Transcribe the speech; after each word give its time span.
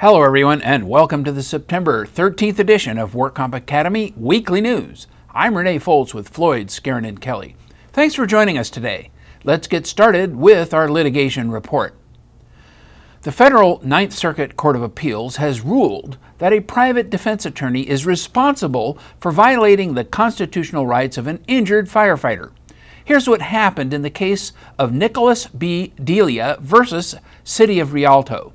Hello, 0.00 0.22
everyone, 0.22 0.62
and 0.62 0.88
welcome 0.88 1.24
to 1.24 1.32
the 1.32 1.42
September 1.42 2.06
13th 2.06 2.60
edition 2.60 2.98
of 2.98 3.14
WorkComp 3.14 3.52
Academy 3.52 4.14
Weekly 4.16 4.60
News. 4.60 5.08
I'm 5.34 5.56
Renee 5.56 5.80
Foltz 5.80 6.14
with 6.14 6.28
Floyd, 6.28 6.68
Skeren, 6.68 7.04
and 7.04 7.20
Kelly. 7.20 7.56
Thanks 7.92 8.14
for 8.14 8.24
joining 8.24 8.56
us 8.58 8.70
today. 8.70 9.10
Let's 9.42 9.66
get 9.66 9.88
started 9.88 10.36
with 10.36 10.72
our 10.72 10.88
litigation 10.88 11.50
report. 11.50 11.96
The 13.22 13.32
federal 13.32 13.80
Ninth 13.84 14.12
Circuit 14.12 14.56
Court 14.56 14.76
of 14.76 14.84
Appeals 14.84 15.34
has 15.38 15.62
ruled 15.62 16.16
that 16.38 16.52
a 16.52 16.60
private 16.60 17.10
defense 17.10 17.44
attorney 17.44 17.82
is 17.82 18.06
responsible 18.06 19.00
for 19.18 19.32
violating 19.32 19.94
the 19.94 20.04
constitutional 20.04 20.86
rights 20.86 21.18
of 21.18 21.26
an 21.26 21.42
injured 21.48 21.88
firefighter. 21.88 22.52
Here's 23.04 23.28
what 23.28 23.42
happened 23.42 23.92
in 23.92 24.02
the 24.02 24.10
case 24.10 24.52
of 24.78 24.92
Nicholas 24.92 25.48
B. 25.48 25.92
Delia 26.04 26.56
versus 26.60 27.16
City 27.42 27.80
of 27.80 27.92
Rialto. 27.92 28.52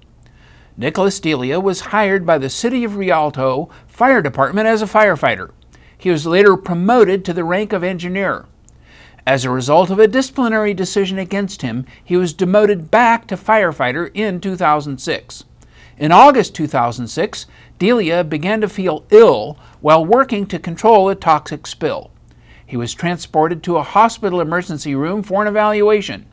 Nicholas 0.75 1.19
Delia 1.19 1.59
was 1.59 1.81
hired 1.81 2.25
by 2.25 2.39
the 2.39 2.49
City 2.49 2.83
of 2.83 2.97
Rialto 2.97 3.69
Fire 3.85 4.23
Department 4.23 4.67
as 4.67 4.81
a 4.81 4.87
firefighter. 4.87 5.51
He 5.95 6.09
was 6.09 6.25
later 6.25 6.57
promoted 6.57 7.23
to 7.25 7.33
the 7.33 7.43
rank 7.43 7.73
of 7.73 7.83
engineer. 7.83 8.45
As 9.25 9.45
a 9.45 9.51
result 9.51 9.91
of 9.91 9.99
a 9.99 10.07
disciplinary 10.07 10.73
decision 10.73 11.19
against 11.19 11.61
him, 11.61 11.85
he 12.03 12.17
was 12.17 12.33
demoted 12.33 12.89
back 12.89 13.27
to 13.27 13.37
firefighter 13.37 14.09
in 14.15 14.41
2006. 14.41 15.43
In 15.99 16.11
August 16.11 16.55
2006, 16.55 17.45
Delia 17.77 18.23
began 18.23 18.59
to 18.59 18.67
feel 18.67 19.05
ill 19.11 19.59
while 19.79 20.03
working 20.03 20.47
to 20.47 20.57
control 20.57 21.07
a 21.07 21.15
toxic 21.15 21.67
spill. 21.67 22.09
He 22.65 22.75
was 22.75 22.95
transported 22.95 23.61
to 23.63 23.77
a 23.77 23.83
hospital 23.83 24.41
emergency 24.41 24.95
room 24.95 25.21
for 25.21 25.43
an 25.43 25.47
evaluation. 25.47 26.25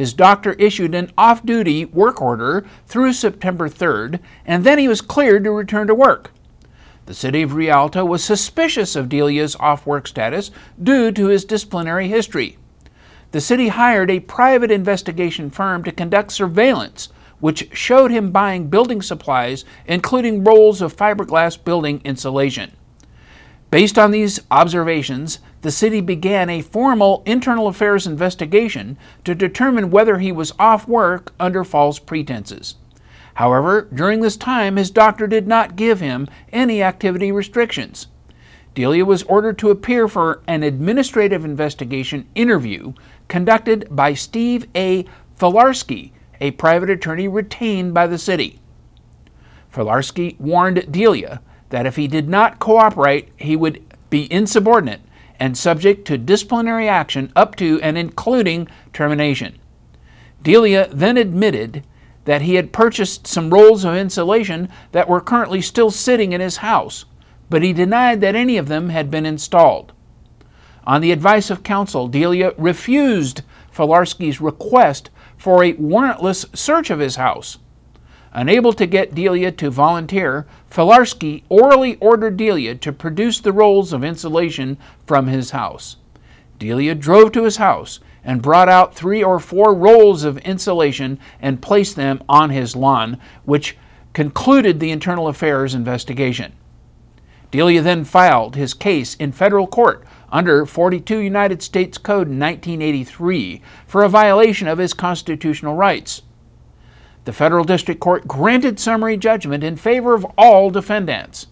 His 0.00 0.14
doctor 0.14 0.54
issued 0.54 0.94
an 0.94 1.12
off 1.18 1.44
duty 1.44 1.84
work 1.84 2.22
order 2.22 2.64
through 2.86 3.12
September 3.12 3.68
3rd, 3.68 4.18
and 4.46 4.64
then 4.64 4.78
he 4.78 4.88
was 4.88 5.02
cleared 5.02 5.44
to 5.44 5.50
return 5.50 5.88
to 5.88 5.94
work. 5.94 6.32
The 7.04 7.12
city 7.12 7.42
of 7.42 7.52
Rialto 7.52 8.02
was 8.06 8.24
suspicious 8.24 8.96
of 8.96 9.10
Delia's 9.10 9.56
off 9.60 9.86
work 9.86 10.08
status 10.08 10.52
due 10.82 11.12
to 11.12 11.26
his 11.26 11.44
disciplinary 11.44 12.08
history. 12.08 12.56
The 13.32 13.42
city 13.42 13.68
hired 13.68 14.10
a 14.10 14.20
private 14.20 14.70
investigation 14.70 15.50
firm 15.50 15.84
to 15.84 15.92
conduct 15.92 16.32
surveillance, 16.32 17.10
which 17.40 17.68
showed 17.76 18.10
him 18.10 18.30
buying 18.30 18.68
building 18.68 19.02
supplies, 19.02 19.66
including 19.86 20.44
rolls 20.44 20.80
of 20.80 20.96
fiberglass 20.96 21.62
building 21.62 22.00
insulation. 22.04 22.74
Based 23.70 23.98
on 23.98 24.12
these 24.12 24.40
observations, 24.50 25.40
the 25.62 25.70
city 25.70 26.00
began 26.00 26.48
a 26.48 26.62
formal 26.62 27.22
internal 27.26 27.68
affairs 27.68 28.06
investigation 28.06 28.96
to 29.24 29.34
determine 29.34 29.90
whether 29.90 30.18
he 30.18 30.32
was 30.32 30.52
off 30.58 30.88
work 30.88 31.34
under 31.38 31.64
false 31.64 31.98
pretenses. 31.98 32.76
However, 33.34 33.88
during 33.92 34.20
this 34.20 34.36
time, 34.36 34.76
his 34.76 34.90
doctor 34.90 35.26
did 35.26 35.46
not 35.46 35.76
give 35.76 36.00
him 36.00 36.28
any 36.52 36.82
activity 36.82 37.30
restrictions. 37.30 38.06
Delia 38.74 39.04
was 39.04 39.22
ordered 39.24 39.58
to 39.58 39.70
appear 39.70 40.08
for 40.08 40.42
an 40.46 40.62
administrative 40.62 41.44
investigation 41.44 42.26
interview 42.34 42.92
conducted 43.28 43.86
by 43.90 44.14
Steve 44.14 44.66
A. 44.74 45.04
Filarski, 45.38 46.12
a 46.40 46.52
private 46.52 46.90
attorney 46.90 47.28
retained 47.28 47.92
by 47.92 48.06
the 48.06 48.18
city. 48.18 48.60
Filarski 49.72 50.38
warned 50.40 50.90
Delia 50.90 51.40
that 51.70 51.86
if 51.86 51.96
he 51.96 52.08
did 52.08 52.28
not 52.28 52.58
cooperate, 52.58 53.28
he 53.36 53.56
would 53.56 53.82
be 54.08 54.32
insubordinate 54.32 55.00
and 55.40 55.56
subject 55.56 56.06
to 56.06 56.18
disciplinary 56.18 56.86
action 56.88 57.32
up 57.34 57.56
to 57.56 57.80
and 57.80 57.96
including 57.96 58.68
termination. 58.92 59.58
Delia 60.42 60.88
then 60.92 61.16
admitted 61.16 61.82
that 62.26 62.42
he 62.42 62.54
had 62.54 62.72
purchased 62.72 63.26
some 63.26 63.50
rolls 63.50 63.84
of 63.84 63.96
insulation 63.96 64.68
that 64.92 65.08
were 65.08 65.20
currently 65.20 65.60
still 65.60 65.90
sitting 65.90 66.32
in 66.32 66.40
his 66.40 66.58
house, 66.58 67.06
but 67.48 67.62
he 67.62 67.72
denied 67.72 68.20
that 68.20 68.36
any 68.36 68.56
of 68.56 68.68
them 68.68 68.90
had 68.90 69.10
been 69.10 69.26
installed. 69.26 69.92
On 70.86 71.00
the 71.00 71.12
advice 71.12 71.50
of 71.50 71.62
counsel, 71.62 72.06
Delia 72.08 72.52
refused 72.56 73.42
Filarski's 73.74 74.40
request 74.40 75.10
for 75.36 75.64
a 75.64 75.74
warrantless 75.74 76.54
search 76.56 76.90
of 76.90 76.98
his 76.98 77.16
house. 77.16 77.58
Unable 78.32 78.72
to 78.74 78.86
get 78.86 79.14
Delia 79.14 79.50
to 79.52 79.70
volunteer, 79.70 80.46
Filarski 80.70 81.42
orally 81.48 81.96
ordered 81.96 82.36
Delia 82.36 82.76
to 82.76 82.92
produce 82.92 83.40
the 83.40 83.52
rolls 83.52 83.92
of 83.92 84.04
insulation 84.04 84.78
from 85.04 85.26
his 85.26 85.50
house. 85.50 85.96
Delia 86.58 86.94
drove 86.94 87.32
to 87.32 87.44
his 87.44 87.56
house 87.56 87.98
and 88.22 88.42
brought 88.42 88.68
out 88.68 88.94
three 88.94 89.22
or 89.22 89.40
four 89.40 89.74
rolls 89.74 90.24
of 90.24 90.38
insulation 90.38 91.18
and 91.40 91.62
placed 91.62 91.96
them 91.96 92.22
on 92.28 92.50
his 92.50 92.76
lawn, 92.76 93.18
which 93.44 93.76
concluded 94.12 94.78
the 94.78 94.90
internal 94.90 95.26
affairs 95.26 95.74
investigation. 95.74 96.52
Delia 97.50 97.82
then 97.82 98.04
filed 98.04 98.54
his 98.54 98.74
case 98.74 99.16
in 99.16 99.32
federal 99.32 99.66
court 99.66 100.04
under 100.30 100.64
42 100.64 101.18
United 101.18 101.62
States 101.62 101.98
Code 101.98 102.28
1983 102.28 103.60
for 103.86 104.04
a 104.04 104.08
violation 104.08 104.68
of 104.68 104.78
his 104.78 104.94
constitutional 104.94 105.74
rights 105.74 106.22
the 107.24 107.32
federal 107.32 107.64
district 107.64 108.00
court 108.00 108.26
granted 108.26 108.80
summary 108.80 109.16
judgment 109.16 109.62
in 109.62 109.76
favor 109.76 110.14
of 110.14 110.26
all 110.36 110.70
defendants. 110.70 111.46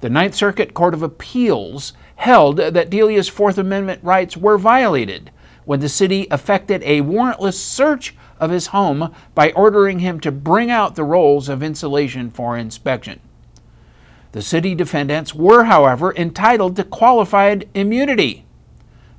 The 0.00 0.10
Ninth 0.10 0.34
Circuit 0.34 0.74
Court 0.74 0.94
of 0.94 1.02
Appeals 1.02 1.92
held 2.16 2.58
that 2.58 2.90
Delia's 2.90 3.28
Fourth 3.28 3.58
Amendment 3.58 4.02
rights 4.02 4.36
were 4.36 4.58
violated 4.58 5.30
when 5.64 5.80
the 5.80 5.88
city 5.88 6.22
effected 6.30 6.82
a 6.82 7.00
warrantless 7.00 7.54
search 7.54 8.14
of 8.38 8.50
his 8.50 8.68
home 8.68 9.14
by 9.34 9.50
ordering 9.52 10.00
him 10.00 10.20
to 10.20 10.30
bring 10.30 10.70
out 10.70 10.94
the 10.94 11.04
rolls 11.04 11.48
of 11.48 11.62
insulation 11.62 12.30
for 12.30 12.56
inspection. 12.56 13.20
The 14.32 14.42
city 14.42 14.74
defendants 14.74 15.34
were, 15.34 15.64
however, 15.64 16.12
entitled 16.14 16.76
to 16.76 16.84
qualified 16.84 17.68
immunity. 17.74 18.43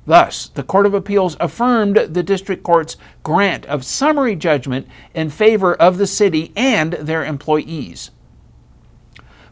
Thus, 0.06 0.48
the 0.48 0.62
Court 0.62 0.86
of 0.86 0.94
Appeals 0.94 1.36
affirmed 1.40 1.96
the 1.96 2.22
district 2.22 2.62
court's 2.62 2.96
grant 3.24 3.66
of 3.66 3.84
summary 3.84 4.36
judgment 4.36 4.86
in 5.14 5.30
favor 5.30 5.74
of 5.74 5.98
the 5.98 6.06
city 6.06 6.52
and 6.54 6.92
their 6.94 7.24
employees. 7.24 8.12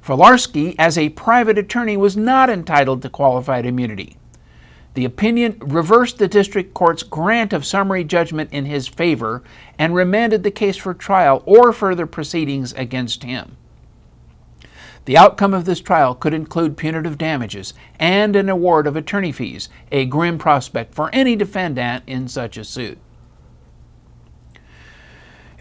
Filarski, 0.00 0.76
as 0.78 0.96
a 0.96 1.08
private 1.10 1.58
attorney, 1.58 1.96
was 1.96 2.16
not 2.16 2.48
entitled 2.48 3.02
to 3.02 3.08
qualified 3.08 3.66
immunity. 3.66 4.16
The 4.94 5.04
opinion 5.04 5.56
reversed 5.60 6.18
the 6.18 6.28
district 6.28 6.72
court's 6.72 7.02
grant 7.02 7.52
of 7.52 7.66
summary 7.66 8.04
judgment 8.04 8.50
in 8.52 8.66
his 8.66 8.86
favor 8.86 9.42
and 9.76 9.92
remanded 9.92 10.44
the 10.44 10.52
case 10.52 10.76
for 10.76 10.94
trial 10.94 11.42
or 11.46 11.72
further 11.72 12.06
proceedings 12.06 12.72
against 12.74 13.24
him. 13.24 13.56
The 15.04 15.18
outcome 15.18 15.52
of 15.52 15.66
this 15.66 15.80
trial 15.80 16.14
could 16.14 16.32
include 16.32 16.76
punitive 16.76 17.18
damages 17.18 17.74
and 17.98 18.34
an 18.34 18.48
award 18.48 18.86
of 18.86 18.96
attorney 18.96 19.32
fees, 19.32 19.68
a 19.92 20.06
grim 20.06 20.38
prospect 20.38 20.94
for 20.94 21.10
any 21.12 21.36
defendant 21.36 22.04
in 22.06 22.26
such 22.28 22.56
a 22.56 22.64
suit. 22.64 22.98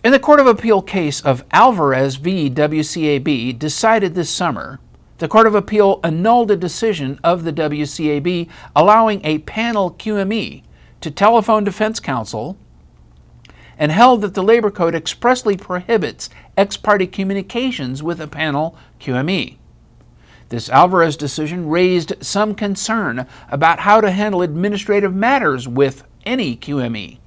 In 0.04 0.12
the 0.12 0.20
Court 0.20 0.40
of 0.40 0.48
Appeal 0.48 0.82
case 0.82 1.22
of 1.22 1.46
Alvarez 1.52 2.18
v. 2.18 2.50
WCAB, 2.50 3.58
decided 3.58 4.16
this 4.16 4.30
summer, 4.30 4.80
the 5.20 5.28
Court 5.28 5.48
of 5.48 5.56
Appeal 5.56 6.00
annulled 6.04 6.52
a 6.52 6.58
decision 6.58 7.20
of 7.24 7.44
the 7.44 7.54
WCAB 7.54 8.50
allowing 8.76 9.22
a 9.24 9.40
panel 9.40 9.92
QME 9.92 10.64
to 11.00 11.12
telephone 11.12 11.64
defense 11.64 12.00
counsel 12.00 12.58
and 13.78 13.92
held 13.92 14.22
that 14.22 14.34
the 14.34 14.44
Labor 14.44 14.72
Code 14.72 14.96
expressly 14.96 15.58
prohibits 15.58 16.30
ex 16.58 16.78
parte 16.78 17.08
communications 17.08 18.04
with 18.04 18.22
a 18.22 18.28
panel 18.28 18.78
QME. 19.00 19.58
This 20.50 20.70
Alvarez 20.70 21.18
decision 21.18 21.68
raised 21.68 22.14
some 22.22 22.54
concern 22.54 23.26
about 23.50 23.80
how 23.80 24.02
to 24.02 24.12
handle 24.12 24.42
administrative 24.42 25.16
matters 25.16 25.68
with 25.68 26.04
any 26.26 26.56
QME. 26.56 27.18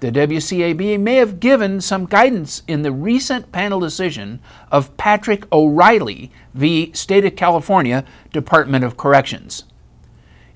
The 0.00 0.10
WCAB 0.10 0.98
may 0.98 1.16
have 1.16 1.40
given 1.40 1.82
some 1.82 2.06
guidance 2.06 2.62
in 2.66 2.80
the 2.80 2.92
recent 2.92 3.52
panel 3.52 3.80
decision 3.80 4.40
of 4.72 4.96
Patrick 4.96 5.44
O'Reilly 5.52 6.32
v. 6.54 6.90
State 6.94 7.26
of 7.26 7.36
California 7.36 8.06
Department 8.32 8.82
of 8.82 8.96
Corrections. 8.96 9.64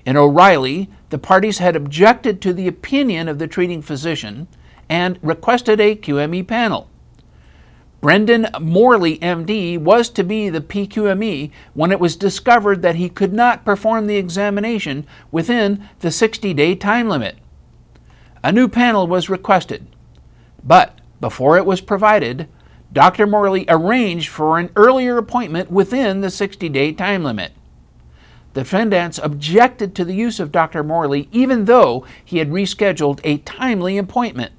In 0.03 0.17
O'Reilly, 0.17 0.89
the 1.11 1.19
parties 1.19 1.59
had 1.59 1.75
objected 1.75 2.41
to 2.41 2.53
the 2.53 2.67
opinion 2.67 3.27
of 3.29 3.37
the 3.37 3.47
treating 3.47 3.83
physician 3.83 4.47
and 4.89 5.19
requested 5.21 5.79
a 5.79 5.95
QME 5.95 6.47
panel. 6.47 6.89
Brendan 8.01 8.47
Morley, 8.61 9.17
MD, 9.17 9.79
was 9.79 10.09
to 10.09 10.23
be 10.23 10.47
the 10.49 10.61
PQME 10.61 11.49
when 11.73 11.91
it 11.91 11.99
was 11.99 12.15
discovered 12.15 12.83
that 12.83 12.97
he 12.97 13.09
could 13.09 13.33
not 13.33 13.65
perform 13.65 14.05
the 14.05 14.17
examination 14.17 15.07
within 15.31 15.89
the 16.01 16.11
60 16.11 16.53
day 16.53 16.75
time 16.75 17.09
limit. 17.09 17.37
A 18.43 18.51
new 18.51 18.67
panel 18.67 19.07
was 19.07 19.27
requested, 19.27 19.87
but 20.63 20.99
before 21.19 21.57
it 21.57 21.65
was 21.65 21.81
provided, 21.81 22.47
Dr. 22.93 23.25
Morley 23.25 23.65
arranged 23.67 24.29
for 24.29 24.59
an 24.59 24.69
earlier 24.75 25.17
appointment 25.17 25.71
within 25.71 26.21
the 26.21 26.29
60 26.29 26.69
day 26.69 26.91
time 26.91 27.23
limit. 27.23 27.53
The 28.53 28.61
defendants 28.61 29.19
objected 29.21 29.95
to 29.95 30.05
the 30.05 30.13
use 30.13 30.39
of 30.39 30.51
Dr. 30.51 30.83
Morley 30.83 31.27
even 31.31 31.65
though 31.65 32.05
he 32.23 32.37
had 32.37 32.51
rescheduled 32.51 33.19
a 33.23 33.39
timely 33.39 33.97
appointment. 33.97 34.53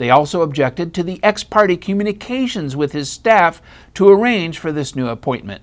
They 0.00 0.08
also 0.08 0.40
objected 0.40 0.94
to 0.94 1.02
the 1.02 1.20
ex 1.22 1.44
parte 1.44 1.76
communications 1.76 2.74
with 2.74 2.92
his 2.92 3.10
staff 3.10 3.60
to 3.92 4.08
arrange 4.08 4.58
for 4.58 4.72
this 4.72 4.96
new 4.96 5.08
appointment. 5.08 5.60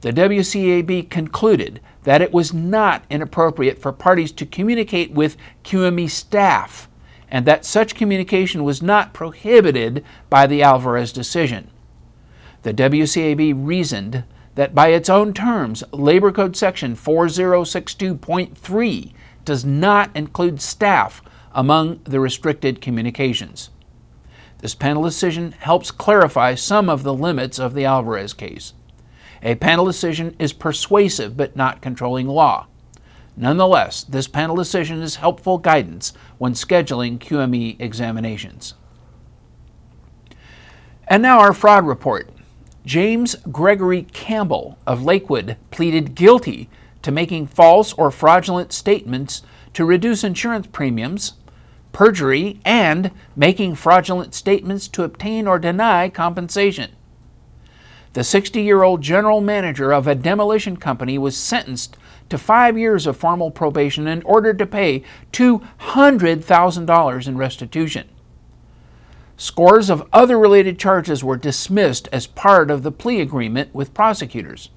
The 0.00 0.12
WCAB 0.12 1.08
concluded 1.08 1.80
that 2.02 2.20
it 2.20 2.32
was 2.32 2.52
not 2.52 3.04
inappropriate 3.08 3.78
for 3.78 3.92
parties 3.92 4.32
to 4.32 4.44
communicate 4.44 5.12
with 5.12 5.36
QME 5.62 6.10
staff 6.10 6.88
and 7.30 7.46
that 7.46 7.64
such 7.64 7.94
communication 7.94 8.64
was 8.64 8.82
not 8.82 9.14
prohibited 9.14 10.04
by 10.28 10.48
the 10.48 10.64
Alvarez 10.64 11.12
decision. 11.12 11.70
The 12.62 12.74
WCAB 12.74 13.54
reasoned 13.56 14.24
that 14.56 14.74
by 14.74 14.88
its 14.88 15.08
own 15.08 15.32
terms, 15.32 15.84
Labor 15.92 16.32
Code 16.32 16.56
Section 16.56 16.96
4062.3 16.96 19.12
does 19.44 19.64
not 19.64 20.10
include 20.16 20.60
staff 20.60 21.22
among 21.58 21.98
the 22.04 22.20
restricted 22.20 22.80
communications. 22.80 23.70
This 24.58 24.76
panel 24.76 25.02
decision 25.02 25.50
helps 25.50 25.90
clarify 25.90 26.54
some 26.54 26.88
of 26.88 27.02
the 27.02 27.12
limits 27.12 27.58
of 27.58 27.74
the 27.74 27.84
Alvarez 27.84 28.32
case. 28.32 28.74
A 29.42 29.56
panel 29.56 29.84
decision 29.84 30.36
is 30.38 30.52
persuasive 30.52 31.36
but 31.36 31.56
not 31.56 31.82
controlling 31.82 32.28
law. 32.28 32.68
Nonetheless, 33.36 34.04
this 34.04 34.28
panel 34.28 34.54
decision 34.54 35.02
is 35.02 35.16
helpful 35.16 35.58
guidance 35.58 36.12
when 36.38 36.52
scheduling 36.52 37.18
QME 37.18 37.80
examinations. 37.80 38.74
And 41.08 41.20
now 41.20 41.40
our 41.40 41.52
fraud 41.52 41.88
report. 41.88 42.30
James 42.86 43.34
Gregory 43.50 44.04
Campbell 44.12 44.78
of 44.86 45.02
Lakewood 45.02 45.56
pleaded 45.72 46.14
guilty 46.14 46.70
to 47.02 47.10
making 47.10 47.48
false 47.48 47.92
or 47.94 48.12
fraudulent 48.12 48.72
statements 48.72 49.42
to 49.74 49.84
reduce 49.84 50.22
insurance 50.22 50.68
premiums, 50.68 51.34
perjury, 51.98 52.60
and 52.64 53.10
making 53.34 53.74
fraudulent 53.74 54.32
statements 54.32 54.86
to 54.86 55.02
obtain 55.02 55.48
or 55.48 55.58
deny 55.58 56.08
compensation. 56.08 56.92
The 58.12 58.22
60 58.22 58.62
year 58.62 58.84
old 58.84 59.02
general 59.02 59.40
manager 59.40 59.92
of 59.92 60.06
a 60.06 60.14
demolition 60.14 60.76
company 60.76 61.18
was 61.18 61.36
sentenced 61.36 61.96
to 62.28 62.38
five 62.38 62.78
years 62.78 63.04
of 63.08 63.16
formal 63.16 63.50
probation 63.50 64.06
and 64.06 64.22
ordered 64.24 64.60
to 64.60 64.66
pay 64.66 65.02
$200,000 65.32 67.26
in 67.26 67.36
restitution. 67.36 68.08
Scores 69.36 69.90
of 69.90 70.06
other 70.12 70.38
related 70.38 70.78
charges 70.78 71.24
were 71.24 71.36
dismissed 71.36 72.08
as 72.12 72.28
part 72.28 72.70
of 72.70 72.84
the 72.84 72.92
plea 72.92 73.20
agreement 73.20 73.74
with 73.74 73.92
prosecutors. 73.92 74.70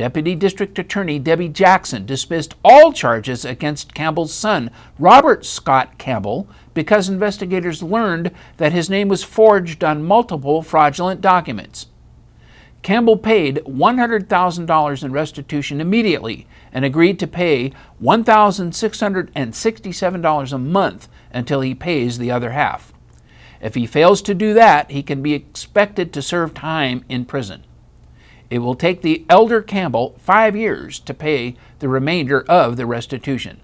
Deputy 0.00 0.34
District 0.34 0.76
Attorney 0.78 1.18
Debbie 1.18 1.50
Jackson 1.50 2.06
dismissed 2.06 2.54
all 2.64 2.90
charges 2.90 3.44
against 3.44 3.92
Campbell's 3.92 4.32
son, 4.32 4.70
Robert 4.98 5.44
Scott 5.44 5.98
Campbell, 5.98 6.48
because 6.72 7.10
investigators 7.10 7.82
learned 7.82 8.30
that 8.56 8.72
his 8.72 8.88
name 8.88 9.08
was 9.08 9.22
forged 9.22 9.84
on 9.84 10.02
multiple 10.02 10.62
fraudulent 10.62 11.20
documents. 11.20 11.88
Campbell 12.80 13.18
paid 13.18 13.56
$100,000 13.66 15.04
in 15.04 15.12
restitution 15.12 15.82
immediately 15.82 16.46
and 16.72 16.86
agreed 16.86 17.18
to 17.18 17.26
pay 17.26 17.70
$1,667 18.02 20.52
a 20.52 20.58
month 20.58 21.08
until 21.30 21.60
he 21.60 21.74
pays 21.74 22.16
the 22.16 22.30
other 22.30 22.52
half. 22.52 22.94
If 23.60 23.74
he 23.74 23.84
fails 23.84 24.22
to 24.22 24.34
do 24.34 24.54
that, 24.54 24.92
he 24.92 25.02
can 25.02 25.20
be 25.20 25.34
expected 25.34 26.10
to 26.14 26.22
serve 26.22 26.54
time 26.54 27.04
in 27.10 27.26
prison. 27.26 27.64
It 28.50 28.58
will 28.58 28.74
take 28.74 29.00
the 29.00 29.24
elder 29.30 29.62
Campbell 29.62 30.16
five 30.18 30.56
years 30.56 30.98
to 31.00 31.14
pay 31.14 31.56
the 31.78 31.88
remainder 31.88 32.42
of 32.48 32.76
the 32.76 32.84
restitution. 32.84 33.60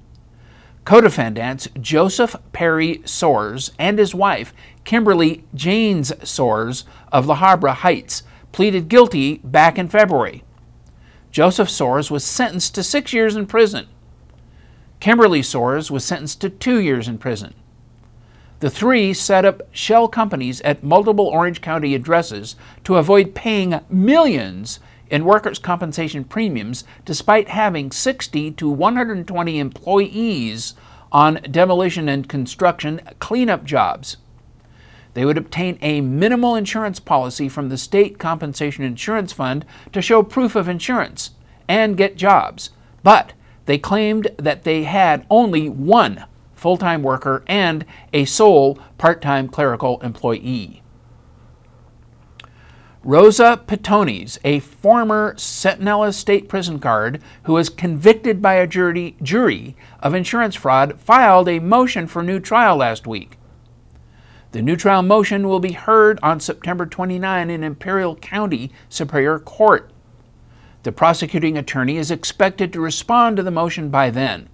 Co-defendants 0.85 1.67
Joseph 1.81 2.37
Perry 2.53 2.99
Soares 2.99 3.73
and 3.77 3.99
his 3.99 4.15
wife 4.15 4.55
Kimberly 4.85 5.44
Janes 5.53 6.12
Soares 6.23 6.85
of 7.11 7.27
La 7.27 7.37
Habra 7.37 7.75
Heights 7.75 8.23
pleaded 8.53 8.88
guilty 8.88 9.38
back 9.43 9.79
in 9.79 9.88
February. 9.88 10.44
Joseph 11.33 11.69
Soares 11.69 12.09
was 12.09 12.25
sentenced 12.25 12.77
to 12.77 12.85
six 12.85 13.12
years 13.12 13.35
in 13.35 13.47
prison. 13.47 13.88
Kimberly 15.00 15.43
Soares 15.43 15.91
was 15.91 16.05
sentenced 16.05 16.41
to 16.41 16.49
two 16.49 16.79
years 16.79 17.09
in 17.09 17.19
prison. 17.19 17.55
The 18.61 18.70
three 18.70 19.12
set 19.12 19.44
up 19.44 19.62
shell 19.70 20.08
companies 20.08 20.62
at 20.62 20.82
multiple 20.82 21.26
Orange 21.26 21.61
County 21.61 21.94
addresses 21.94 22.56
to 22.85 22.97
avoid 22.97 23.35
paying 23.35 23.81
millions 23.91 24.81
in 25.11 25.26
workers' 25.26 25.58
compensation 25.58 26.25
premiums 26.25 26.82
despite 27.05 27.50
having 27.50 27.93
60 27.93 28.53
to 28.53 28.69
120 28.70 29.58
employees 29.58 30.75
on 31.12 31.35
demolition 31.50 32.08
and 32.08 32.31
construction 32.31 33.03
cleanup 33.19 33.64
jobs. 33.64 34.17
They 35.12 35.26
would 35.26 35.38
obtain 35.38 35.79
a 35.82 36.00
minimal 36.00 36.55
insurance 36.55 36.99
policy 36.99 37.50
from 37.50 37.69
the 37.69 37.79
State 37.79 38.19
Compensation 38.19 38.85
Insurance 38.85 39.35
Fund 39.35 39.67
to 39.93 40.00
show 40.00 40.23
proof 40.23 40.56
of 40.56 40.67
insurance 40.67 41.32
and 41.69 41.97
get 41.97 42.17
jobs. 42.17 42.70
But 43.02 43.35
they 43.67 43.76
claimed 43.76 44.29
that 44.38 44.64
they 44.64 44.85
had 44.85 45.26
only 45.29 45.69
one 45.69 46.25
full 46.67 46.77
time 46.77 47.01
worker 47.01 47.45
and 47.47 47.87
a 48.13 48.25
sole 48.25 48.77
part 48.99 49.23
time 49.23 49.47
clerical 49.47 50.01
employee. 50.01 50.83
Rosa 53.05 53.63
Pitonis, 53.69 54.37
a 54.43 54.59
former 54.59 55.35
Centinela 55.35 56.13
State 56.13 56.49
Prison 56.49 56.79
guard 56.79 57.23
who 57.45 57.53
was 57.53 57.71
convicted 57.71 58.43
by 58.43 58.55
a 58.55 58.67
jury, 58.67 59.17
jury 59.23 59.77
of 60.01 60.13
insurance 60.13 60.57
fraud, 60.57 60.99
filed 60.99 61.49
a 61.49 61.61
motion 61.61 62.09
for 62.09 62.21
new 62.21 62.41
trial 62.41 62.79
last 62.79 63.07
week. 63.07 63.39
The 64.51 64.61
new 64.61 64.75
trial 64.75 65.03
motion 65.03 65.47
will 65.47 65.61
be 65.61 65.71
heard 65.71 66.19
on 66.21 66.41
September 66.41 66.85
29 66.85 67.49
in 67.49 67.62
Imperial 67.62 68.17
County 68.17 68.73
Superior 68.89 69.39
Court. 69.39 69.89
The 70.83 70.91
prosecuting 70.91 71.57
attorney 71.57 71.97
is 71.97 72.11
expected 72.11 72.73
to 72.73 72.81
respond 72.81 73.37
to 73.37 73.45
the 73.45 73.53
motion 73.53 73.89
by 73.89 74.11
then. 74.11 74.49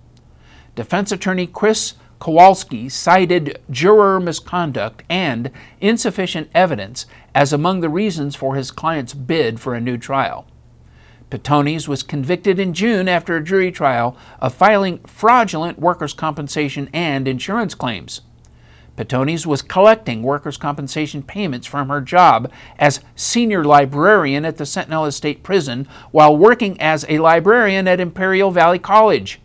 Defense 0.74 1.12
attorney 1.12 1.46
Chris 1.46 1.94
Kowalski 2.22 2.88
cited 2.88 3.58
juror 3.68 4.20
misconduct 4.20 5.02
and 5.10 5.50
insufficient 5.80 6.48
evidence 6.54 7.04
as 7.34 7.52
among 7.52 7.80
the 7.80 7.88
reasons 7.88 8.36
for 8.36 8.54
his 8.54 8.70
client's 8.70 9.12
bid 9.12 9.58
for 9.58 9.74
a 9.74 9.80
new 9.80 9.98
trial. 9.98 10.46
Pitonis 11.30 11.88
was 11.88 12.04
convicted 12.04 12.60
in 12.60 12.74
June 12.74 13.08
after 13.08 13.36
a 13.36 13.42
jury 13.42 13.72
trial 13.72 14.16
of 14.38 14.54
filing 14.54 14.98
fraudulent 15.00 15.80
workers' 15.80 16.14
compensation 16.14 16.88
and 16.92 17.26
insurance 17.26 17.74
claims. 17.74 18.20
Pitonis 18.96 19.44
was 19.44 19.60
collecting 19.60 20.22
workers' 20.22 20.56
compensation 20.56 21.24
payments 21.24 21.66
from 21.66 21.88
her 21.88 22.00
job 22.00 22.52
as 22.78 23.00
senior 23.16 23.64
librarian 23.64 24.44
at 24.44 24.58
the 24.58 24.64
Centinela 24.64 25.12
State 25.12 25.42
Prison 25.42 25.88
while 26.12 26.36
working 26.36 26.80
as 26.80 27.04
a 27.08 27.18
librarian 27.18 27.88
at 27.88 27.98
Imperial 27.98 28.52
Valley 28.52 28.78
College. 28.78 29.40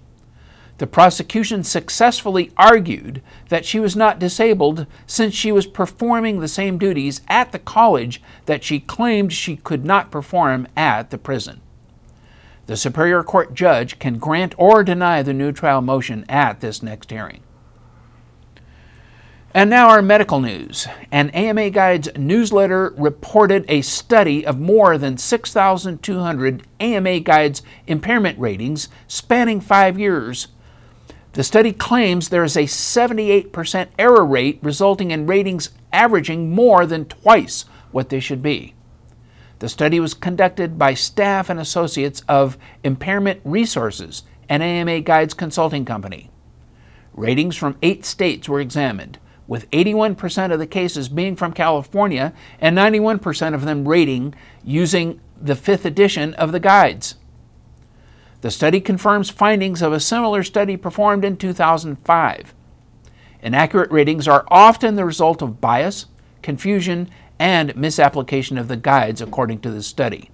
The 0.78 0.88
prosecution 0.88 1.64
successfully 1.64 2.52
argued 2.56 3.24
that 3.50 3.66
she 3.66 3.80
was 3.80 3.96
not 3.96 4.20
disabled 4.20 4.86
since 5.08 5.34
she 5.34 5.52
was 5.52 5.66
performing 5.66 6.40
the 6.40 6.48
same 6.48 6.78
duties 6.78 7.22
at 7.28 7.52
the 7.52 7.60
college 7.60 8.22
that 8.46 8.64
she 8.64 8.80
claimed 8.80 9.34
she 9.34 9.56
could 9.56 9.86
not 9.86 10.12
perform 10.12 10.68
at 10.78 11.10
the 11.10 11.18
prison. 11.18 11.62
The 12.68 12.78
Superior 12.78 13.24
Court 13.24 13.54
judge 13.54 13.98
can 13.98 14.20
grant 14.20 14.54
or 14.58 14.84
deny 14.84 15.24
the 15.24 15.34
new 15.34 15.52
trial 15.52 15.82
motion 15.82 16.26
at 16.30 16.60
this 16.60 16.84
next 16.84 17.10
hearing. 17.10 17.42
And 19.54 19.70
now 19.72 19.90
our 19.90 20.04
medical 20.04 20.40
news. 20.40 20.88
An 21.12 21.32
AMA 21.32 21.72
Guides 21.72 22.10
newsletter 22.16 22.94
reported 22.98 23.66
a 23.68 23.82
study 23.82 24.46
of 24.46 24.60
more 24.60 25.00
than 25.00 25.18
6,200 25.18 26.64
AMA 26.80 27.22
Guides 27.22 27.64
impairment 27.88 28.38
ratings 28.38 28.90
spanning 29.08 29.60
five 29.60 29.98
years. 29.98 30.50
The 31.38 31.44
study 31.44 31.72
claims 31.72 32.30
there 32.30 32.44
is 32.44 32.58
a 32.58 32.64
78% 32.64 33.90
error 34.00 34.26
rate, 34.26 34.58
resulting 34.64 35.12
in 35.12 35.28
ratings 35.28 35.70
averaging 35.94 36.50
more 36.50 36.88
than 36.88 37.06
twice 37.06 37.66
what 37.92 38.10
they 38.10 38.20
should 38.20 38.42
be. 38.42 38.74
The 39.60 39.70
study 39.70 40.00
was 40.00 40.16
conducted 40.16 40.80
by 40.80 40.96
staff 40.96 41.52
and 41.52 41.60
associates 41.60 42.24
of 42.28 42.58
Impairment 42.84 43.42
Resources, 43.44 44.24
an 44.50 44.64
AMA 44.64 45.02
Guides 45.02 45.36
consulting 45.36 45.86
company. 45.86 46.32
Ratings 47.14 47.56
from 47.56 47.78
eight 47.84 48.04
states 48.04 48.50
were 48.50 48.60
examined 48.60 49.20
with 49.48 49.70
81% 49.70 50.52
of 50.52 50.58
the 50.58 50.66
cases 50.66 51.08
being 51.08 51.36
from 51.36 51.54
California 51.54 52.34
and 52.60 52.76
91% 52.76 53.54
of 53.54 53.64
them 53.64 53.88
rating 53.88 54.34
using 54.64 55.22
the 55.40 55.56
fifth 55.56 55.86
edition 55.86 56.34
of 56.34 56.52
the 56.52 56.60
guides. 56.60 57.14
The 58.42 58.52
study 58.52 58.80
confirms 58.80 59.30
findings 59.30 59.82
of 59.82 59.94
a 59.94 60.00
similar 60.00 60.44
study 60.44 60.78
performed 60.78 61.26
in 61.26 61.38
2005. 61.38 62.54
Inaccurate 63.42 63.92
ratings 63.92 64.28
are 64.28 64.46
often 64.50 64.96
the 64.96 65.06
result 65.06 65.42
of 65.42 65.62
bias, 65.62 66.06
confusion, 66.42 67.10
and 67.40 67.76
misapplication 67.76 68.58
of 68.58 68.68
the 68.68 68.78
guides, 68.78 69.22
according 69.22 69.60
to 69.62 69.72
the 69.72 69.84
study. 69.84 70.30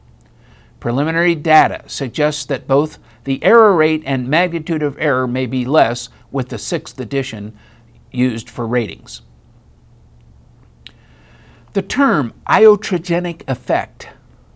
Preliminary 0.79 1.35
data 1.35 1.83
suggests 1.87 2.45
that 2.45 2.67
both 2.67 2.99
the 3.23 3.41
error 3.43 3.73
rate 3.75 4.03
and 4.05 4.27
magnitude 4.27 4.83
of 4.83 4.97
error 4.99 5.27
may 5.27 5.45
be 5.45 5.63
less 5.63 6.09
with 6.29 6.49
the 6.49 6.57
sixth 6.57 6.99
edition 6.99 7.57
used 8.11 8.49
for 8.49 8.67
ratings. 8.67 9.21
The 11.71 11.81
term 11.81 12.33
iatrogenic 12.47 13.43
effect 13.47 14.09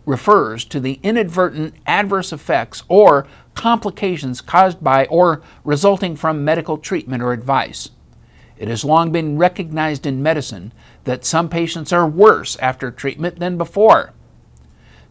refers 0.08 0.64
to 0.66 0.80
the 0.80 1.00
inadvertent 1.04 1.76
adverse 1.86 2.32
effects 2.32 2.82
or 2.88 3.28
complications 3.54 4.42
caused 4.42 4.84
by 4.84 5.06
or 5.08 5.42
resulting 5.64 6.16
from 6.16 6.46
medical 6.46 6.78
treatment 6.78 7.22
or 7.22 7.34
advice. 7.34 7.90
It 8.58 8.70
has 8.70 8.86
long 8.86 9.12
been 9.12 9.38
recognized 9.38 10.08
in 10.08 10.24
medicine 10.24 10.72
that 11.04 11.26
some 11.26 11.50
patients 11.50 11.92
are 11.92 12.08
worse 12.08 12.56
after 12.58 12.90
treatment 12.90 13.40
than 13.40 13.58
before. 13.58 14.14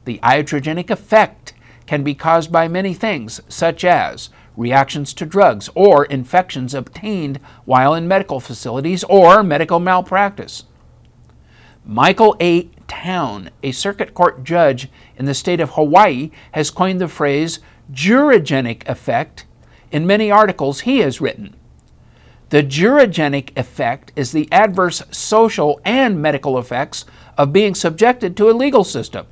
The 0.06 0.18
iatrogenic 0.22 0.90
effect 0.90 1.52
can 1.86 2.02
be 2.02 2.14
caused 2.14 2.50
by 2.50 2.66
many 2.66 2.94
things, 2.94 3.40
such 3.48 3.84
as 3.84 4.30
reactions 4.56 5.12
to 5.14 5.26
drugs 5.26 5.68
or 5.74 6.06
infections 6.06 6.74
obtained 6.74 7.38
while 7.66 7.94
in 7.94 8.08
medical 8.08 8.40
facilities 8.40 9.04
or 9.04 9.42
medical 9.42 9.78
malpractice. 9.78 10.64
Michael 11.84 12.34
A. 12.40 12.70
Town, 12.88 13.50
a 13.62 13.72
circuit 13.72 14.14
court 14.14 14.44
judge 14.44 14.88
in 15.16 15.24
the 15.24 15.34
state 15.34 15.60
of 15.60 15.70
Hawaii, 15.70 16.30
has 16.52 16.70
coined 16.70 17.00
the 17.00 17.08
phrase 17.08 17.60
jurogenic 17.92 18.88
effect 18.88 19.44
in 19.90 20.06
many 20.06 20.30
articles 20.30 20.80
he 20.80 20.98
has 20.98 21.20
written. 21.20 21.54
The 22.50 22.62
jurogenic 22.62 23.56
effect 23.56 24.12
is 24.14 24.32
the 24.32 24.48
adverse 24.52 25.02
social 25.10 25.80
and 25.84 26.20
medical 26.20 26.58
effects 26.58 27.04
of 27.36 27.52
being 27.52 27.74
subjected 27.74 28.36
to 28.36 28.50
a 28.50 28.52
legal 28.52 28.84
system. 28.84 29.26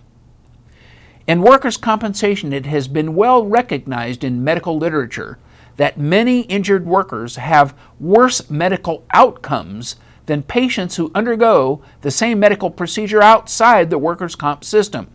In 1.26 1.40
workers' 1.40 1.76
compensation, 1.76 2.52
it 2.52 2.66
has 2.66 2.88
been 2.88 3.14
well 3.14 3.46
recognized 3.46 4.25
in 4.25 4.44
medical 4.44 4.76
literature 4.76 5.38
that 5.76 5.99
many 5.99 6.40
injured 6.42 6.87
workers 6.87 7.37
have 7.37 7.75
worse 7.99 8.50
medical 8.50 9.04
outcomes 9.12 9.96
than 10.26 10.43
patients 10.43 10.97
who 10.97 11.11
undergo 11.14 11.83
the 12.00 12.11
same 12.11 12.38
medical 12.38 12.71
procedure 12.71 13.23
outside 13.23 13.90
the 13.90 13.99
workers' 13.99 14.37
comp 14.37 14.64
system. 14.64 15.11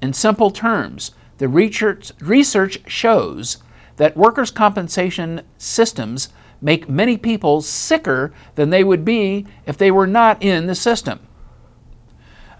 In 0.00 0.12
simple 0.12 0.50
terms, 0.50 1.12
the 1.38 1.48
research, 1.48 2.80
shows 2.86 3.58
that 3.96 4.16
workers' 4.16 4.50
compensation 4.50 5.42
systems 5.58 6.28
make 6.60 6.88
many 6.88 7.16
people 7.16 7.60
sicker 7.60 8.32
than 8.54 8.70
they 8.70 8.84
would 8.84 9.04
be 9.04 9.46
if 9.66 9.76
they 9.76 9.90
were 9.90 10.06
not 10.06 10.42
in 10.42 10.66
the 10.66 10.74
system. 10.74 11.20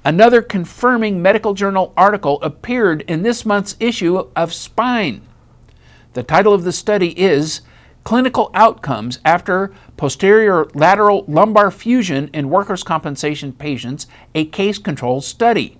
Another 0.04 0.42
confirming 0.42 1.22
medical 1.22 1.54
journal 1.54 1.94
article 1.96 2.38
appeared 2.42 3.02
in 3.02 3.22
this 3.22 3.46
month's 3.46 3.76
issue 3.80 4.28
of 4.36 4.52
Spine. 4.52 5.22
The 6.12 6.22
title 6.22 6.52
of 6.52 6.64
the 6.64 6.72
study 6.72 7.18
is 7.18 7.62
Clinical 8.04 8.50
Outcomes 8.52 9.18
After 9.24 9.72
Posterior 9.96 10.66
Lateral 10.74 11.24
Lumbar 11.26 11.70
Fusion 11.70 12.28
in 12.34 12.50
Workers' 12.50 12.82
Compensation 12.82 13.50
Patients, 13.50 14.06
a 14.34 14.44
Case 14.44 14.76
Control 14.76 15.22
Study. 15.22 15.78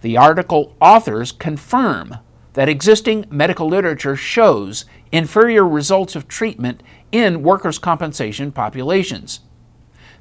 The 0.00 0.16
article 0.16 0.74
authors 0.80 1.30
confirm 1.30 2.18
that 2.54 2.68
existing 2.68 3.26
medical 3.30 3.68
literature 3.68 4.16
shows 4.16 4.84
inferior 5.12 5.66
results 5.66 6.16
of 6.16 6.26
treatment 6.26 6.82
in 7.12 7.44
workers' 7.44 7.78
compensation 7.78 8.50
populations. 8.50 9.40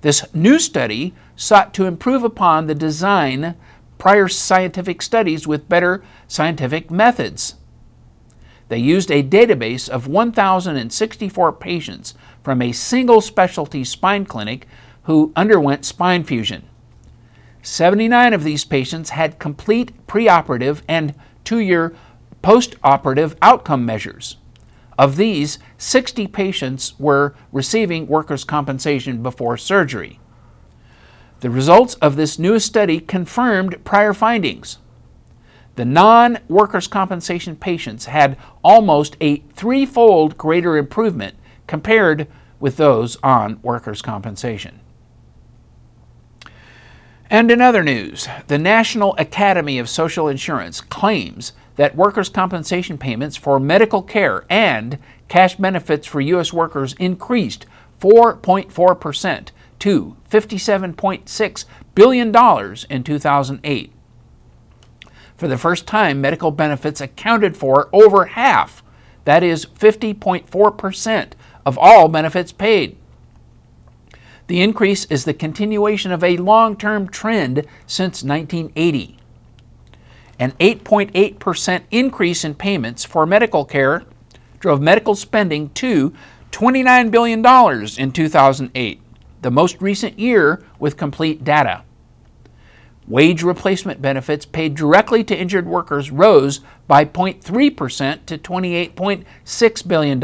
This 0.02 0.24
new 0.36 0.60
study 0.60 1.16
sought 1.36 1.74
to 1.74 1.86
improve 1.86 2.24
upon 2.24 2.68
the 2.68 2.76
design 2.76 3.56
prior 3.98 4.28
scientific 4.28 5.02
studies 5.02 5.48
with 5.48 5.68
better 5.68 6.04
scientific 6.28 6.92
methods. 6.92 7.56
They 8.68 8.80
used 8.80 9.12
a 9.12 9.24
database 9.24 9.88
of 9.88 10.08
1,064 10.08 11.54
patients 11.54 12.14
from 12.44 12.62
a 12.62 12.72
single 12.72 13.22
specialty 13.22 13.84
spine 13.84 14.26
clinic 14.26 14.68
who 15.04 15.32
underwent 15.36 15.86
spine 15.86 16.24
fusion. 16.24 16.64
79 17.62 18.34
of 18.34 18.44
these 18.44 18.66
patients 18.66 19.12
had 19.12 19.40
complete 19.40 20.06
preoperative 20.08 20.82
and 20.88 21.14
two 21.44 21.60
year 21.60 21.96
postoperative 22.44 23.36
outcome 23.42 23.86
measures. 23.86 24.38
Of 24.98 25.18
these, 25.18 25.60
60 25.78 26.28
patients 26.28 26.98
were 27.00 27.36
receiving 27.52 28.08
workers' 28.08 28.44
compensation 28.44 29.22
before 29.22 29.58
surgery. 29.58 30.20
The 31.42 31.50
results 31.50 31.96
of 31.96 32.16
this 32.16 32.40
newest 32.40 32.66
study 32.66 33.00
confirmed 33.00 33.84
prior 33.84 34.14
findings. 34.14 34.78
The 35.76 35.86
non 35.86 36.40
workers' 36.48 36.88
compensation 36.88 37.56
patients 37.56 38.06
had 38.06 38.38
almost 38.64 39.18
a 39.20 39.38
threefold 39.54 40.38
greater 40.38 40.78
improvement 40.78 41.36
compared 41.68 42.28
with 42.60 42.78
those 42.78 43.18
on 43.24 43.60
workers' 43.62 44.02
compensation. 44.02 44.80
And 47.30 47.52
in 47.52 47.60
other 47.60 47.84
news, 47.84 48.28
the 48.48 48.58
National 48.58 49.16
Academy 49.18 49.80
of 49.80 49.90
Social 49.90 50.28
Insurance 50.28 50.80
claims 50.80 51.54
that 51.76 51.96
workers' 51.96 52.30
compensation 52.30 52.98
payments 52.98 53.36
for 53.36 53.60
medical 53.60 54.02
care 54.02 54.46
and 54.50 54.98
cash 55.28 55.56
benefits 55.56 56.08
for 56.08 56.22
U.S. 56.22 56.54
workers 56.54 56.94
increased 56.94 57.66
4.4% 58.00 59.50
to 59.80 60.18
$57.6 60.30 61.66
billion 61.96 62.76
in 62.90 63.04
2008. 63.04 63.95
For 65.38 65.48
the 65.48 65.58
first 65.58 65.86
time, 65.86 66.22
medical 66.22 66.52
benefits 66.52 67.02
accounted 67.02 67.58
for 67.58 67.90
over 67.92 68.26
half, 68.26 68.84
that 69.26 69.44
is, 69.44 69.66
50.4% 69.66 71.32
of 71.66 71.78
all 71.78 72.08
benefits 72.08 72.52
paid. 72.52 72.98
The 74.48 74.62
increase 74.62 75.06
is 75.06 75.26
the 75.26 75.34
continuation 75.34 76.12
of 76.12 76.24
a 76.24 76.38
long 76.38 76.78
term 76.78 77.10
trend 77.10 77.66
since 77.88 78.24
1980 78.24 79.18
an 80.40 80.52
8.8% 80.54 81.84
increase 81.92 82.44
in 82.44 82.56
payments 82.56 83.06
for 83.06 83.26
medical 83.26 83.66
care 83.66 84.04
drove 84.60 84.82
medical 84.82 85.16
spending 85.16 85.70
to 85.70 86.14
$29 86.52 87.12
billion 87.12 87.46
in 87.98 88.12
2008, 88.12 89.02
the 89.42 89.52
most 89.52 89.82
recent 89.82 90.18
year 90.20 90.64
with 90.80 90.98
complete 90.98 91.44
data. 91.44 91.84
Wage 93.08 93.44
replacement 93.44 94.02
benefits 94.02 94.46
paid 94.46 94.76
directly 94.76 95.24
to 95.24 95.38
injured 95.38 95.68
workers 95.68 96.12
rose 96.12 96.62
by 96.88 97.06
0.3% 97.06 98.26
to 98.26 98.38
$28.6 98.38 99.88
billion. 99.88 100.20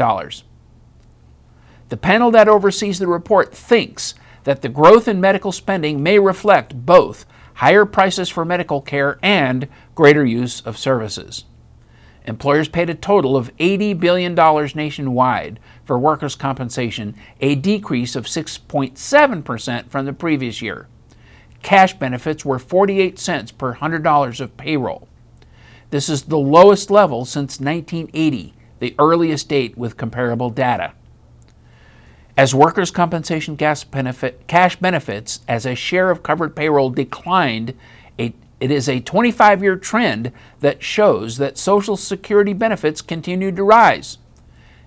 The 1.88 1.96
panel 1.96 2.30
that 2.32 2.48
oversees 2.48 2.98
the 2.98 3.06
report 3.06 3.54
thinks 3.54 4.14
that 4.44 4.62
the 4.62 4.68
growth 4.68 5.06
in 5.06 5.20
medical 5.20 5.52
spending 5.52 6.02
may 6.02 6.18
reflect 6.18 6.86
both 6.86 7.24
higher 7.54 7.84
prices 7.84 8.28
for 8.28 8.44
medical 8.44 8.80
care, 8.80 9.18
and 9.22 9.68
greater 9.94 10.24
use 10.24 10.60
of 10.62 10.78
services. 10.78 11.44
Employers 12.24 12.68
paid 12.68 12.88
a 12.88 12.94
total 12.94 13.36
of 13.36 13.54
$80 13.58 13.98
billion 13.98 14.34
nationwide 14.34 15.58
for 15.84 15.98
workers' 15.98 16.36
compensation, 16.36 17.14
a 17.40 17.54
decrease 17.56 18.14
of 18.14 18.26
6.7% 18.26 19.88
from 19.88 20.06
the 20.06 20.12
previous 20.12 20.62
year. 20.62 20.88
Cash 21.62 21.94
benefits 21.98 22.44
were 22.44 22.58
48 22.58 23.18
cents 23.18 23.52
per 23.52 23.74
$100 23.74 24.40
of 24.40 24.56
payroll. 24.56 25.08
This 25.90 26.08
is 26.08 26.22
the 26.22 26.38
lowest 26.38 26.90
level 26.90 27.24
since 27.24 27.60
1980, 27.60 28.54
the 28.80 28.94
earliest 28.98 29.48
date 29.48 29.76
with 29.76 29.96
comparable 29.96 30.50
data. 30.50 30.92
As 32.36 32.54
workers' 32.54 32.90
compensation 32.90 33.56
benefit, 33.56 34.46
cash 34.46 34.76
benefits 34.76 35.40
as 35.46 35.66
a 35.66 35.74
share 35.74 36.10
of 36.10 36.22
covered 36.22 36.56
payroll 36.56 36.90
declined, 36.90 37.74
it 38.62 38.70
is 38.70 38.88
a 38.88 39.00
25 39.00 39.60
year 39.60 39.74
trend 39.74 40.30
that 40.60 40.84
shows 40.84 41.36
that 41.38 41.58
Social 41.58 41.96
Security 41.96 42.52
benefits 42.52 43.02
continue 43.02 43.50
to 43.50 43.64
rise. 43.64 44.18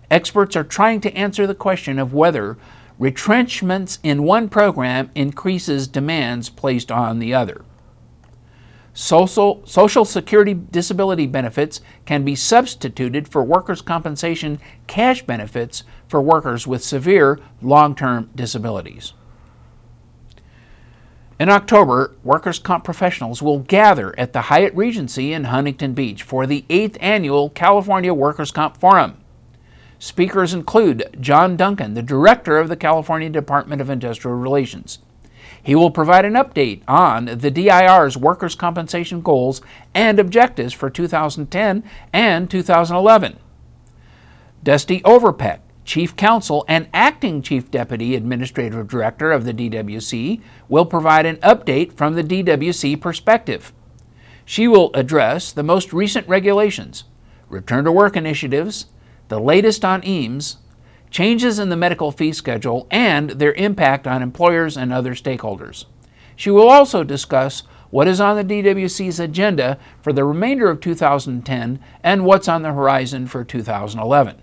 Experts 0.09 0.55
are 0.55 0.63
trying 0.63 1.01
to 1.01 1.13
answer 1.13 1.45
the 1.45 1.53
question 1.53 1.99
of 1.99 2.13
whether 2.13 2.55
retrenchments 2.99 3.99
in 4.03 4.23
one 4.23 4.49
program 4.49 5.11
increases 5.15 5.87
demands 5.87 6.49
placed 6.49 6.91
on 6.91 7.19
the 7.19 7.33
other. 7.33 7.63
Social, 8.93 9.61
Social 9.65 10.05
Security 10.05 10.53
disability 10.53 11.27
benefits 11.27 11.81
can 12.05 12.23
be 12.23 12.33
substituted 12.33 13.27
for 13.27 13.43
workers' 13.43 13.81
compensation 13.81 14.57
cash 14.87 15.21
benefits 15.23 15.83
for 16.07 16.21
workers 16.21 16.65
with 16.65 16.81
severe 16.81 17.37
long 17.61 17.93
term 17.93 18.29
disabilities. 18.35 19.13
In 21.37 21.49
October, 21.49 22.15
workers' 22.23 22.59
comp 22.59 22.85
professionals 22.85 23.41
will 23.41 23.59
gather 23.59 24.17
at 24.17 24.31
the 24.31 24.43
Hyatt 24.43 24.73
Regency 24.73 25.33
in 25.33 25.43
Huntington 25.43 25.93
Beach 25.93 26.23
for 26.23 26.47
the 26.47 26.63
8th 26.69 26.95
annual 27.01 27.49
California 27.49 28.13
Workers' 28.13 28.51
Comp 28.51 28.77
Forum. 28.77 29.17
Speakers 30.05 30.53
include 30.53 31.17
John 31.19 31.57
Duncan, 31.57 31.95
the 31.95 32.03
director 32.03 32.59
of 32.59 32.69
the 32.69 32.75
California 32.75 33.27
Department 33.27 33.81
of 33.81 33.89
Industrial 33.89 34.37
Relations. 34.37 34.99
He 35.63 35.73
will 35.73 35.89
provide 35.89 36.25
an 36.25 36.35
update 36.35 36.83
on 36.87 37.25
the 37.25 37.49
DIR's 37.49 38.15
workers' 38.15 38.53
compensation 38.53 39.21
goals 39.21 39.61
and 39.95 40.19
objectives 40.19 40.73
for 40.73 40.91
2010 40.91 41.83
and 42.13 42.51
2011. 42.51 43.39
Destie 44.63 45.01
Overpeck, 45.01 45.61
Chief 45.85 46.15
Counsel 46.15 46.65
and 46.67 46.87
Acting 46.93 47.41
Chief 47.41 47.71
Deputy 47.71 48.15
Administrative 48.15 48.87
Director 48.87 49.31
of 49.31 49.43
the 49.43 49.55
DWC 49.55 50.39
will 50.69 50.85
provide 50.85 51.25
an 51.25 51.37
update 51.37 51.93
from 51.93 52.13
the 52.13 52.23
DWC 52.23 53.01
perspective. 53.01 53.73
She 54.45 54.67
will 54.67 54.91
address 54.93 55.51
the 55.51 55.63
most 55.63 55.91
recent 55.93 56.27
regulations, 56.27 57.05
return 57.49 57.85
to 57.85 57.91
work 57.91 58.15
initiatives, 58.15 58.85
the 59.27 59.39
latest 59.39 59.83
on 59.83 60.03
EAMS, 60.03 60.57
changes 61.09 61.59
in 61.59 61.69
the 61.69 61.75
medical 61.75 62.11
fee 62.11 62.33
schedule, 62.33 62.87
and 62.91 63.31
their 63.31 63.53
impact 63.53 64.05
on 64.05 64.21
employers 64.21 64.75
and 64.75 64.91
other 64.91 65.13
stakeholders. 65.13 65.85
She 66.35 66.51
will 66.51 66.67
also 66.67 67.03
discuss 67.03 67.63
what 67.89 68.07
is 68.07 68.19
on 68.19 68.35
the 68.35 68.43
DWC's 68.43 69.19
agenda 69.19 69.77
for 70.01 70.11
the 70.11 70.25
remainder 70.25 70.69
of 70.69 70.81
2010 70.81 71.79
and 72.03 72.25
what's 72.25 72.47
on 72.47 72.61
the 72.61 72.73
horizon 72.73 73.27
for 73.27 73.43
2011. 73.43 74.41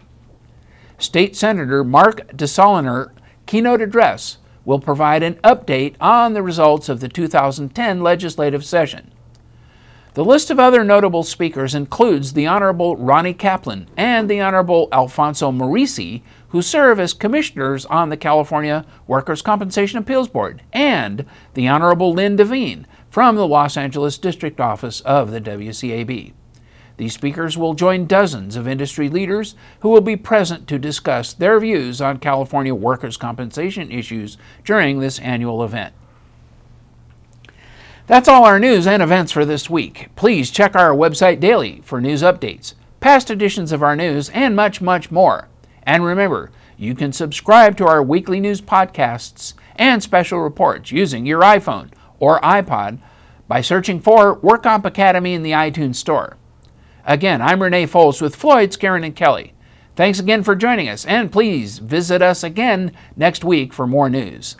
State 0.97 1.37
Senator 1.37 1.85
Mark 1.85 2.29
DeSaulnier 2.29 3.11
keynote 3.45 3.83
address 3.83 4.39
will 4.65 4.79
provide 4.79 5.23
an 5.23 5.35
update 5.45 5.97
on 6.01 6.33
the 6.33 6.43
results 6.43 6.89
of 6.89 7.01
the 7.01 7.09
2010 7.09 8.01
legislative 8.01 8.65
session. 8.65 9.12
The 10.15 10.25
list 10.27 10.51
of 10.51 10.61
other 10.61 10.85
notable 10.85 11.23
speakers 11.23 11.75
includes 11.75 12.35
the 12.35 12.47
Honorable 12.47 12.99
Ronnie 12.99 13.33
Caplane 13.33 13.87
and 13.97 14.29
the 14.29 14.43
Honorable 14.43 14.91
Alfonso 14.93 15.51
Moresi, 15.51 16.21
who 16.49 16.61
serve 16.61 17.01
as 17.01 17.15
commissioners 17.15 17.87
on 17.87 18.11
the 18.11 18.19
California 18.19 18.85
Workers' 19.07 19.41
Compensation 19.41 19.99
Appeals 19.99 20.29
Board, 20.29 20.61
and 20.71 21.25
the 21.55 21.67
Honorable 21.67 22.13
Lynn 22.13 22.37
Devine 22.37 22.87
from 23.09 23.37
the 23.37 23.47
Los 23.47 23.79
Angeles 23.79 24.19
District 24.19 24.61
Office 24.61 25.01
of 25.01 25.31
the 25.31 25.41
WCAB. 25.41 26.35
These 26.99 27.15
speakers 27.15 27.57
will 27.57 27.73
join 27.73 28.05
dozens 28.05 28.55
of 28.55 28.69
industry 28.69 29.09
leaders 29.09 29.55
who 29.81 29.89
will 29.89 30.03
be 30.03 30.17
present 30.17 30.69
to 30.69 30.79
discuss 30.79 31.33
their 31.33 31.59
views 31.59 32.03
on 32.03 32.19
California 32.19 32.75
workers' 32.75 33.17
compensation 33.17 33.91
issues 33.91 34.37
during 34.63 35.01
this 35.01 35.19
annual 35.21 35.65
event. 35.65 35.95
That's 38.09 38.27
all 38.27 38.45
our 38.45 38.59
news 38.59 38.87
and 38.87 39.01
events 39.01 39.31
for 39.31 39.45
this 39.45 39.71
week. 39.71 40.09
Please 40.17 40.51
check 40.51 40.75
our 40.75 40.91
website 40.91 41.39
daily 41.39 41.81
for 41.85 42.01
news 42.01 42.23
updates, 42.23 42.75
past 42.99 43.31
editions 43.31 43.71
of 43.71 43.83
our 43.83 43.95
news, 43.95 44.29
and 44.31 44.57
much, 44.57 44.81
much 44.81 45.13
more. 45.13 45.49
And 45.85 46.05
remember, 46.05 46.51
you 46.77 46.97
can 46.97 47.13
subscribe 47.13 47.77
to 47.77 47.87
our 47.87 48.03
weekly 48.03 48.41
news 48.41 48.61
podcasts 48.61 49.55
and 49.77 50.03
special 50.03 50.41
reports 50.41 50.91
using 50.91 51.27
your 51.27 51.43
iPhone 51.43 51.93
or 52.19 52.41
iPod 52.41 52.99
by 53.47 53.61
searching 53.61 54.01
for 54.01 54.37
WorkComp 54.37 54.85
Academy 54.85 55.35
in 55.35 55.45
the 55.45 55.53
iTunes 55.53 55.95
Store. 55.95 56.37
Again, 57.05 57.41
I'm 57.41 57.63
Renee 57.63 57.87
Foles 57.87 58.21
with 58.21 58.35
Floyd, 58.35 58.71
Skeren, 58.71 59.05
and 59.05 59.15
Kelly. 59.15 59.55
Thanks 59.95 60.19
again 60.19 60.43
for 60.43 60.57
joining 60.57 60.89
us, 60.89 61.05
and 61.07 61.31
please 61.31 61.79
visit 61.79 62.21
us 62.21 62.43
again 62.43 62.91
next 63.17 63.45
week 63.45 63.73
for 63.73 63.87
more 63.87 64.11
news. 64.11 64.57